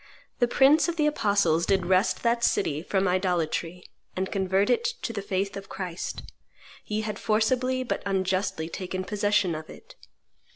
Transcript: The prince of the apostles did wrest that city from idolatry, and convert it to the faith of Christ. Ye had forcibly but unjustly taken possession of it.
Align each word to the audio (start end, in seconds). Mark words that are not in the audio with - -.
The 0.39 0.47
prince 0.47 0.87
of 0.87 0.95
the 0.95 1.05
apostles 1.05 1.67
did 1.67 1.85
wrest 1.85 2.23
that 2.23 2.43
city 2.43 2.81
from 2.81 3.07
idolatry, 3.07 3.83
and 4.15 4.31
convert 4.31 4.71
it 4.71 4.83
to 5.03 5.13
the 5.13 5.21
faith 5.21 5.55
of 5.55 5.69
Christ. 5.69 6.23
Ye 6.87 7.01
had 7.01 7.19
forcibly 7.19 7.83
but 7.83 8.01
unjustly 8.03 8.67
taken 8.67 9.03
possession 9.03 9.53
of 9.53 9.69
it. 9.69 9.93